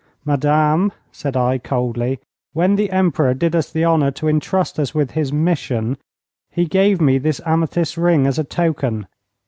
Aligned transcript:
'Madame,' 0.25 0.91
said 1.11 1.37
I, 1.37 1.59
coldly, 1.59 2.19
'when 2.53 2.75
the 2.75 2.89
Emperor 2.89 3.35
did 3.35 3.55
us 3.55 3.71
the 3.71 3.85
honour 3.85 4.09
to 4.09 4.27
intrust 4.27 4.79
us 4.79 4.95
with 4.95 5.11
this 5.13 5.31
mission, 5.31 5.95
he 6.49 6.65
gave 6.65 6.99
me 6.99 7.19
this 7.19 7.39
amethyst 7.45 7.97
ring 7.97 8.25
as 8.25 8.39
a 8.39 8.43
token. 8.43 9.05